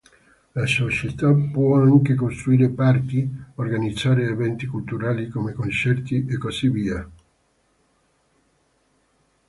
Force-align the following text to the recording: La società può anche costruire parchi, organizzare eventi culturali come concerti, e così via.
La 0.53 0.65
società 0.65 1.31
può 1.31 1.75
anche 1.77 2.15
costruire 2.15 2.69
parchi, 2.71 3.29
organizzare 3.57 4.25
eventi 4.27 4.65
culturali 4.65 5.27
come 5.27 5.53
concerti, 5.53 6.25
e 6.27 6.39
così 6.39 6.69
via. 6.69 7.07